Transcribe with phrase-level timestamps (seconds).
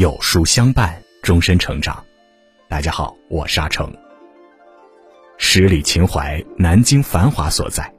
[0.00, 2.02] 有书相伴，终身成长。
[2.70, 3.94] 大家好，我是阿成。
[5.36, 7.92] 十里秦淮，南京繁华所在，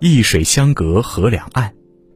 [0.00, 1.70] 一水相隔河两岸，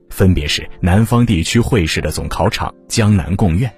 [0.08, 3.70] 分别是南方地区会试的总考场江南贡院，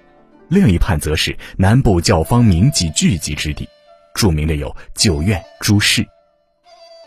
[0.49, 3.68] 另一畔则是南部教坊名妓聚集之地，
[4.14, 6.07] 著名的有九院、朱氏。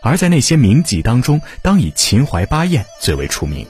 [0.02, 3.66] 而在那些名妓当中，当以秦淮八艳最为出名。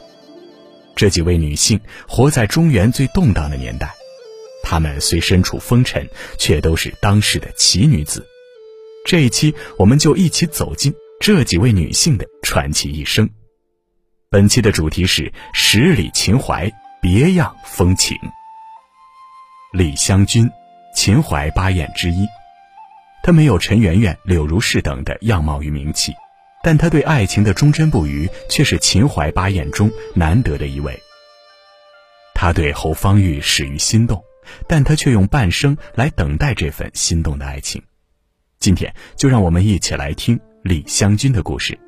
[0.96, 3.94] 这几位女性活在中原最动荡的年代，
[4.62, 6.08] 她们虽身处风尘，
[6.38, 8.26] 却都是当世的奇女子。
[9.04, 13.28] 这一期，我们就一起走进这几位女性的传奇一生。
[14.30, 18.16] 本期的主题是十里秦淮，别样风情。
[19.72, 20.48] 李香君，
[20.94, 22.26] 秦淮八艳之一，
[23.22, 26.12] 她没有陈圆圆、柳如是等的样貌与名气。
[26.64, 30.98] 但她对爱情的忠贞不渝，却是秦淮八艳中难得的一位。
[32.34, 34.20] 他对侯方域始于心动，
[34.66, 37.82] 但他却用半生来等待这份心动的爱情。
[38.58, 41.78] 今天就让我们一起来听李香君的故事。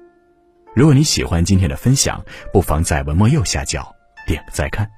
[0.75, 3.95] 如果你喜欢今天的分享，不妨在文末右下角
[4.27, 4.91] 点个再看。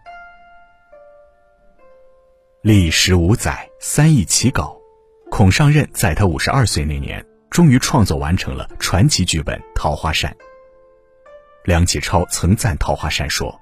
[2.62, 4.76] 历时五载，三易起稿，
[5.30, 7.24] 孔尚任在他五十二岁那年。
[7.48, 10.30] 终于创作完成了传奇剧本《桃花扇》。
[11.64, 13.58] 梁启超曾赞《桃花扇》说：“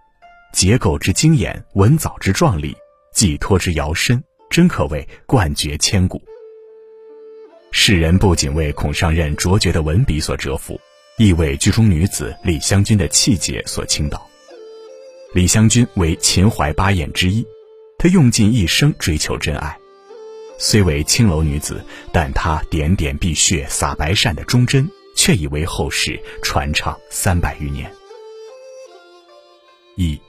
[0.52, 2.76] 结构之精严，文藻之壮丽，
[3.14, 6.20] 寄托之遥深，真可谓冠绝千古。”
[7.72, 10.80] 世人不仅为孔尚任卓绝的文笔所折服，
[11.16, 14.28] 亦为剧中女子李香君的气节所倾倒。
[15.32, 17.44] 李香君为秦淮八艳之一，
[17.98, 19.76] 她用尽一生追求真爱。
[20.56, 27.92] 虽为青楼女子，但她点点碧血洒白扇的忠贞，却已为后世传唱三百余年。
[29.96, 30.20] 一，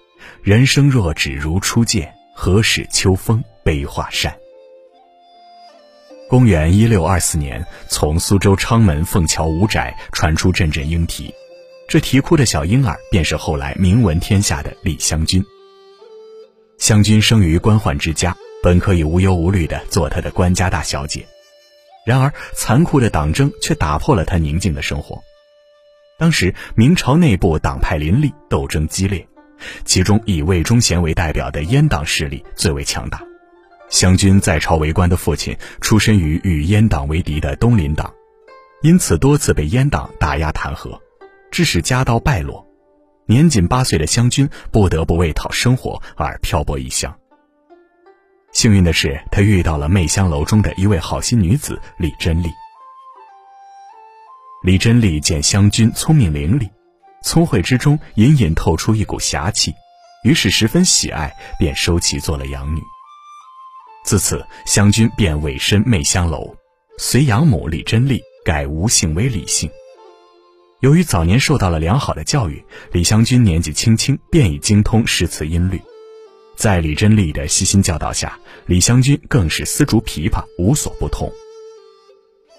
[0.42, 4.37] 人生若只如初见，何事秋风悲画扇？
[6.30, 11.33] 公元一六二四年，从苏州昌门凤桥五宅传出阵阵莺啼，
[11.87, 15.43] 这啼哭的小婴儿，便是后来名闻天下的李香君。
[16.77, 18.36] 香君生于官宦之家。
[18.61, 21.23] 本可以无忧无虑地做他的官家大小姐，
[22.04, 25.21] 然而残酷的党争却打破了他宁静的生活。
[26.17, 29.27] 当时明朝内部党派林立，斗争激烈，
[29.83, 33.21] 其中以魏忠贤为代表的阉党势力最为强大。
[33.89, 38.11] 湘军在朝为官的父亲出身于与阉党为敌的东林党，
[38.82, 40.99] 因此多次被阉党打压弹劾，
[41.52, 42.65] 致使家道败落。
[43.27, 47.15] 年仅八岁的湘军不得不为讨生活而漂泊异乡。
[48.52, 52.49] 幸运的是，他遇到了媚香楼中的一位好心女子李珍丽。
[54.64, 56.70] 李珍丽见湘军聪明伶俐，
[57.25, 59.73] 聪慧之中隐隐透出一股侠气，
[60.23, 62.80] 于是十分喜爱，便收其做了养女。
[64.05, 66.55] 自此，湘君便委身媚香楼，
[66.99, 69.67] 随养母李贞丽改吴姓为李姓。
[70.81, 75.81] 由于早年受到了良好的教育，李香君年纪轻轻便已精通诗词音律。
[76.55, 81.31] 在李贞丽的悉心教导下，李香君更是丝竹琵琶无所不通。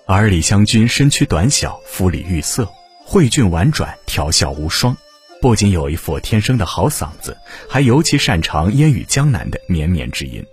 [0.08, 2.68] 而李香君身躯短小，肤里玉色，
[3.08, 4.96] 慧俊婉转，调笑无双，
[5.40, 7.36] 不仅有一副天生的好嗓子，
[7.68, 10.44] 还尤其擅长烟雨江南的绵绵之音。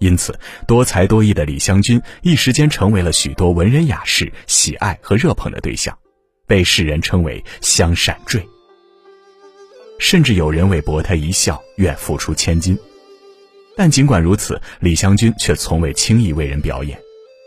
[0.00, 5.96] 因此，多才多艺的李香君一时间成为了许多文人雅士喜爱和热捧的对象，
[6.48, 8.44] 被世人称为“香扇坠”。
[10.00, 12.76] 甚至有人为博他一笑，愿付出千金。
[13.76, 17.00] 但尽管如此，李香君却从未轻易为人表演，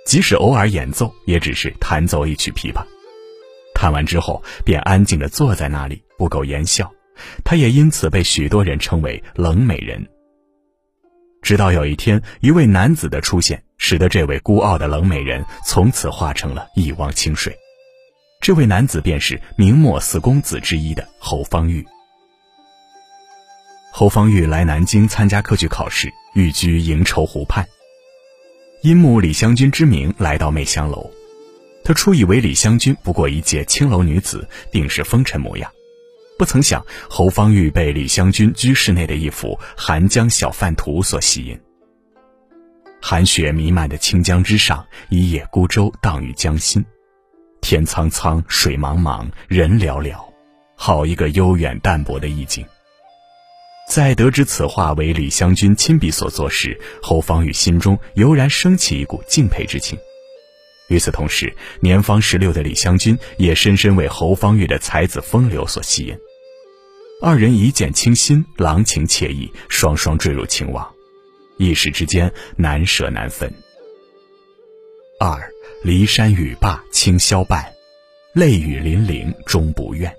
[0.05, 2.81] 即使偶尔演奏，也只是弹奏一曲琵琶。
[3.81, 6.93] 看完之后，便安静地坐在那里，不苟言笑。
[7.43, 10.07] 他也因此被许多人称为“冷美人”。
[11.41, 17.57] 直到有一天，一位男子的出现，使得这位孤傲的冷美人从此化成了一汪清水。
[18.39, 21.83] 这位男子便是明末四公子之一的侯方域。
[23.91, 27.67] 侯方域来南京参加科举考试，寓居营愁湖畔。
[28.83, 31.09] 因慕李香君之名，来到媚香楼。
[31.83, 35.71] 他初以为李香君不过一介青楼女子，定是风尘模样，
[36.37, 41.59] 不曾想侯方域被李香君居室内的一幅《寒江小范图》所吸引。
[43.01, 46.85] 寒雪弥漫的清江之上，一叶孤舟荡于江心，
[47.59, 50.15] 天苍苍，水茫茫，人寥寥，
[50.75, 52.63] 好一个悠远淡泊的意境。
[53.89, 59.97] 在得知此画为李香君亲笔所作时，侯方域心中油然升起一股敬佩之情。
[60.91, 66.17] 与此同时，年方十六的李香君也深深为侯方域的才子风流所吸引。
[67.21, 70.85] 二人一见倾心，郎情妾意，双双坠入情网。
[71.57, 73.49] 一时之间难舍难分。
[75.17, 75.49] 二
[75.85, 77.63] 骊山语罢清宵半，
[78.33, 80.13] 泪雨霖铃终不怨。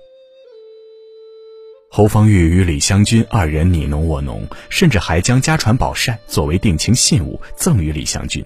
[1.87, 8.43] 侯方域与李香君二人你侬我侬，甚至还将家传宝扇作为定情信物赠予李香君。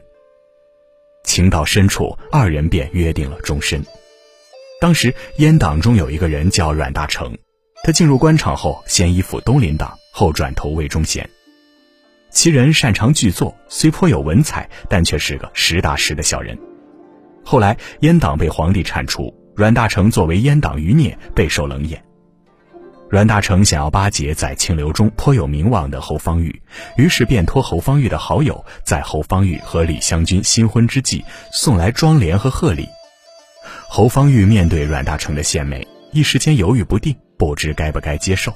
[1.28, 3.86] 情到深处，二人便约定了终身。
[4.80, 7.38] 当时阉党中有一个人叫阮大铖，
[7.84, 11.30] 他进入官场后，先依附东林党，后转投魏忠贤。
[12.32, 16.58] 其人擅长剧作，虽颇有文采，但却是个实打实的小人。
[17.44, 22.02] 后来阉党被皇帝铲除，阮大铖作为阉党余孽，备受冷眼。
[23.10, 26.62] 阮大铖想要巴结在清流中颇有名望的侯方域，
[26.98, 31.24] 于是便托侯方域的好友，在侯方域和李香君新婚之际
[31.54, 32.88] 送来妆帘和贺礼。
[33.88, 38.54] 侯方域面对阮大铖的献媚，一时间犹豫不定，不知该不该接受。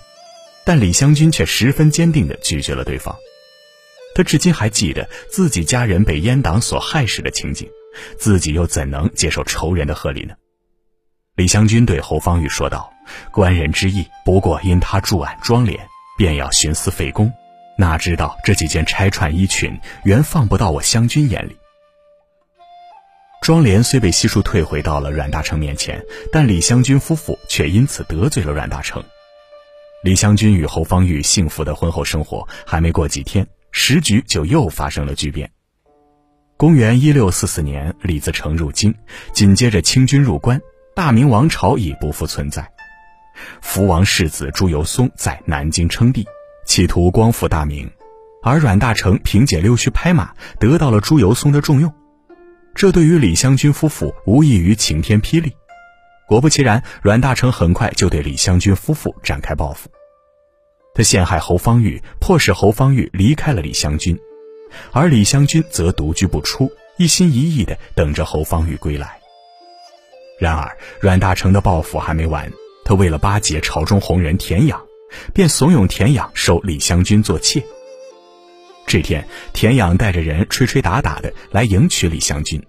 [0.65, 3.15] 但李香君却十分坚定地拒绝了对方。
[4.13, 7.69] 他至今还记得自己家人被阉党所害时的情景，
[8.17, 10.33] 自己又怎能接受仇人的贺礼呢？
[11.41, 12.93] 李香君对侯方域说道
[13.33, 17.33] ：“官人之意，不过因他助俺庄帘，便要徇私费公，
[17.79, 21.57] 哪知道这几件拆穿衣裙，原放不到我香君眼里。”
[23.41, 25.99] 庄帘虽被悉数退回到了阮大铖面前，
[26.31, 29.01] 但李香君夫妇却因此得罪了阮大铖。
[30.03, 35.49] 李香君与侯方域幸福的婚后生活还没过几天，时局就又发生了巨变。
[36.55, 38.93] 公元一六四四年，李自成入京，
[39.33, 40.61] 紧接着清军入关。
[41.01, 42.71] 大明王朝已不复存在，
[43.59, 46.23] 福王世子朱由崧在南京称帝，
[46.67, 47.91] 企图光复大明，
[48.43, 51.91] 而阮大铖凭借溜须拍马得到了朱由崧的重用，
[52.75, 55.51] 这对于李香君夫妇无异于晴天霹雳。
[56.27, 59.89] 果不其然，阮大铖很快就对李香君夫妇展开报复，
[60.93, 64.15] 他陷害侯方域，迫使侯方域离开了李香君，
[64.91, 69.19] 而李香君则独居不出，一心一意地等着侯方域归来。
[70.41, 72.51] 然而，阮大铖的报复还没完。
[72.83, 74.81] 他为了巴结朝中红人田养，
[75.35, 77.63] 便怂恿田养收李香君做妾。
[78.87, 82.59] 这天，田养带着人吹吹打打的来迎娶李香君，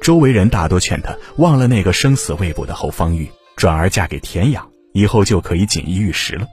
[0.00, 6.48] 周围人大多劝他忘了那个生死未卜的侯方域，转而嫁给田养，以后就可以锦衣玉食了。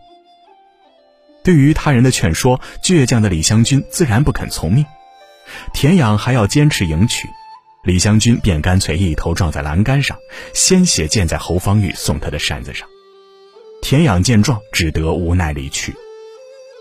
[1.44, 4.86] 对于他人的劝说，倔强的李香君自然不肯从命，
[5.74, 7.28] 田养还要坚持迎娶。
[7.86, 10.18] 李香君便干脆一头撞在栏杆上，
[10.54, 12.88] 鲜血溅在侯方域送他的扇子上。
[13.82, 15.94] 田养见状，只得无奈离去。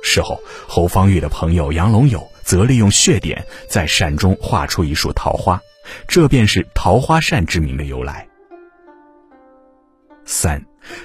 [0.02, 5.60] 事后，侯方域的朋友杨龙友则利用血点在扇中画出一束桃花，
[6.08, 8.26] 这便是桃花扇之名的由来。
[10.24, 10.64] 三，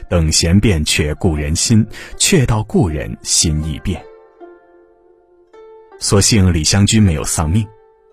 [0.09, 1.85] 等闲变却故人心，
[2.17, 4.01] 却道故人心易变。
[5.99, 7.67] 所幸李香君没有丧命。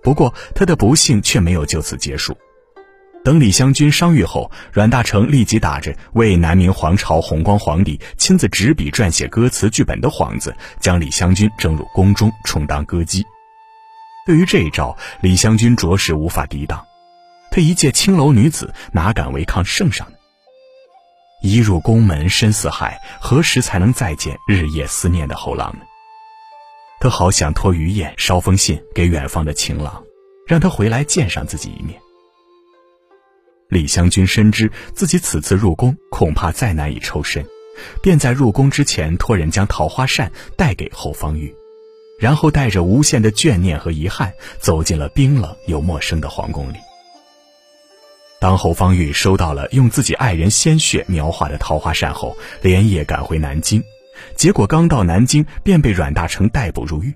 [0.06, 2.38] 不过，他的不幸却没有就此结束。
[3.24, 13.26] 等李香君伤愈后，阮大铖立即打着为南明皇朝弘光皇帝亲自执笔撰写歌词剧本的幌子，将李香君征入宫中充当歌姬。
[14.24, 16.84] 对于这一招，李香君着实无法抵挡。
[17.50, 20.16] 她一介青楼女子，哪敢违抗圣上呢？
[21.42, 25.80] 一入宫门深似海，何时才能再见日夜思念的后郎呢？
[27.08, 30.02] 好想托于燕捎封信给远方的情郎，
[30.46, 32.00] 让他回来见上自己一面。
[33.68, 37.44] 李香君深知自己此次入宫恐怕再难以抽身，
[38.00, 41.52] 便在入宫之前托人将桃花扇带给侯方域，
[42.20, 46.76] 然后带着无限的眷念和遗憾走进了冰冷又陌生的皇宫里。
[48.38, 53.82] 当侯方域收到了用自己爱人鲜血描画的桃花扇后，连夜赶回南京。
[54.36, 57.14] 结果刚到南京，便被阮大铖逮捕入狱。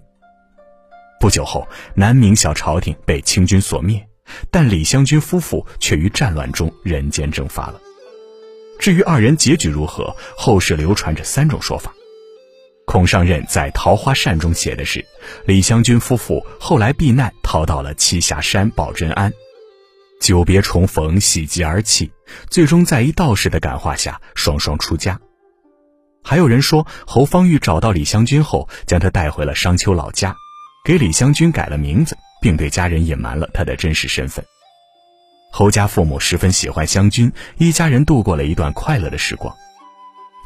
[1.20, 4.06] 不久后，南明小朝廷被清军所灭，
[4.50, 7.80] 但李香君夫妇却于战乱中人间蒸发了。
[8.78, 11.92] 至于二人结局如何，后世流传着三种说法。
[12.86, 15.04] 孔尚任在《桃花扇》中写的是，
[15.44, 19.32] 李香君夫妇后来避难，逃到了栖霞山保真庵，
[20.20, 22.10] 久别重逢，喜极而泣，
[22.48, 25.20] 最终在一道士的感化下，双双出家。
[26.22, 30.36] 还有人说，侯方域找到李香君后，将她带回了商丘老家，
[30.84, 34.44] 给李香君改了名字，并对家人隐瞒了她的真实身份。
[35.52, 39.52] 侯家父母十分喜欢香君，一家人度过了一段快乐的时光。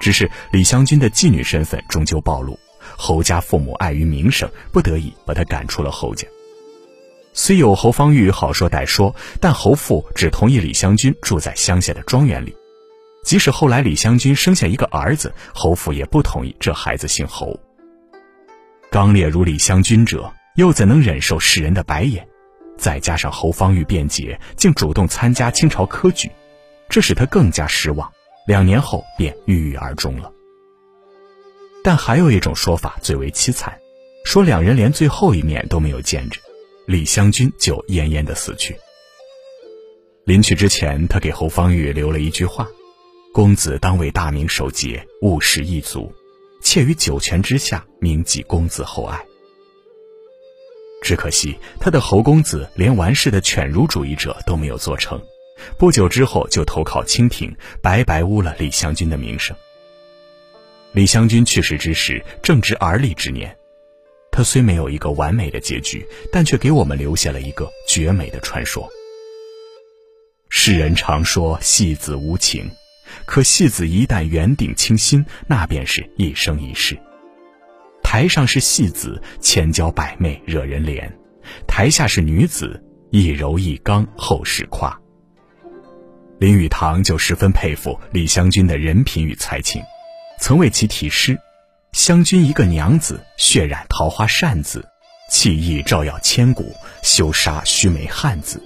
[0.01, 2.59] 只是李香君的妓女身份终究暴露，
[2.97, 6.27] 侯家父母碍于名声，不得已把她赶出了侯家。
[7.35, 12.57] 虽有侯方域好说歹说，但侯父只同意李香君住在乡下的庄园里。
[13.25, 17.59] 即使后来李香君生下一个儿子，侯府也不同意这孩子姓侯。
[18.91, 22.25] 刚烈如李香君者，又怎能忍受世人的白眼？
[22.77, 26.31] 再加上侯方域辩解，竟主动参加清朝科举，
[26.89, 28.13] 这使他更加失望。
[28.47, 30.31] 两年后便郁郁而终了。
[31.83, 33.79] 但还有一种说法最为凄惨，
[34.25, 36.39] 说两人连最后一面都没有见着，
[36.87, 38.77] 李香君就奄奄的死去。
[40.25, 42.69] 临去之前，他给侯方域留了一句话
[43.35, 46.15] ：“公子当为大明守节，务实一族，
[46.63, 49.21] 妾于九泉之下，铭记公子厚爱。”
[51.03, 55.21] 只可惜，他的侯公子连完事的犬儒主义者都没有做成，
[55.77, 59.57] 不久之后就投靠清廷，白白污了李香君的名声。
[60.93, 63.59] 李香君去世之时正值而立之年，
[64.31, 68.89] 他虽没有一个完美的结局，但却给我们留下了一个绝美的传说。
[70.51, 72.71] 世人常说戏子无情，
[73.27, 76.99] 可戏子一旦缘定倾心，那便是一生一世。
[78.03, 81.11] 台上是戏子，千娇百媚惹人怜；
[81.67, 84.97] 台下是女子，一柔一刚后世夸。
[86.39, 89.83] 林语堂就十分佩服李香君的人品与才情，
[90.41, 91.39] 曾为其题诗
[91.93, 94.85] ：“香君一个娘子，血染桃花扇子，
[95.31, 98.63] 气意照耀千古，羞杀须眉汉子。”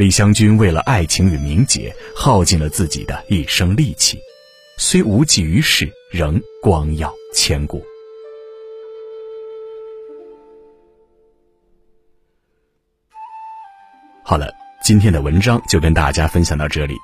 [0.00, 4.18] 李香君为了爱情与名节，耗尽了自己的一生力气，
[4.78, 7.12] 虽无济于事，仍光耀。
[7.34, 7.84] 千古。
[14.24, 14.50] 好了，
[14.82, 16.96] 今天的文章就跟大家分享到这里。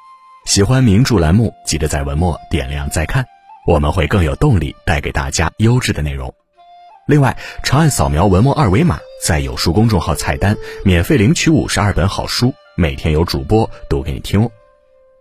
[0.46, 3.22] 喜欢名著栏目，记得在文末点亮再看，
[3.66, 6.34] 我们会更有动力带给大家优质的内容。
[7.06, 14.50] 另外，长按扫描文末二维码，在有书公众号菜单免费领取五十二本好书，每天有主播读给你听哦。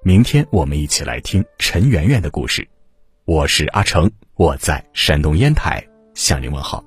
[0.04, 2.68] 明天我们一起来听陈圆圆的故事。
[3.24, 4.12] 我是阿成。
[4.36, 5.82] 我在山东烟台
[6.14, 6.84] 向您问好。